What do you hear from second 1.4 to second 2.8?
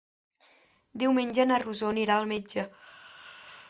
na Rosó anirà al metge.